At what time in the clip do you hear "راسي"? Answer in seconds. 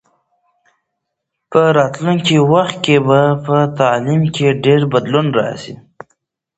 5.39-5.73